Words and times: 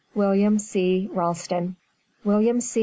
WILLIAM 0.15 0.57
C. 0.57 1.09
RALSTON. 1.13 1.75
William 2.23 2.59
C. 2.59 2.79